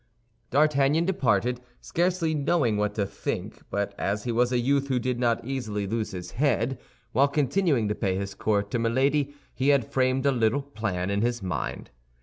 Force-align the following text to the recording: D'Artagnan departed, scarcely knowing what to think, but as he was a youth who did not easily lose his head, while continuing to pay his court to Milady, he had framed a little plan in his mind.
D'Artagnan 0.49 1.05
departed, 1.05 1.61
scarcely 1.79 2.33
knowing 2.33 2.75
what 2.75 2.95
to 2.95 3.05
think, 3.05 3.61
but 3.69 3.93
as 3.99 4.23
he 4.23 4.31
was 4.31 4.51
a 4.51 4.57
youth 4.57 4.87
who 4.87 4.97
did 4.97 5.19
not 5.19 5.45
easily 5.45 5.85
lose 5.85 6.09
his 6.09 6.31
head, 6.31 6.79
while 7.11 7.27
continuing 7.27 7.87
to 7.87 7.93
pay 7.93 8.15
his 8.15 8.33
court 8.33 8.71
to 8.71 8.79
Milady, 8.79 9.35
he 9.53 9.67
had 9.67 9.93
framed 9.93 10.25
a 10.25 10.31
little 10.31 10.63
plan 10.63 11.11
in 11.11 11.21
his 11.21 11.43
mind. 11.43 11.91